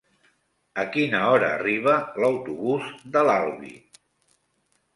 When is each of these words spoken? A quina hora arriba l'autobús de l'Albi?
A 0.83 0.85
quina 0.95 1.19
hora 1.33 1.51
arriba 1.59 1.95
l'autobús 2.23 2.89
de 3.19 3.25
l'Albi? 3.31 3.73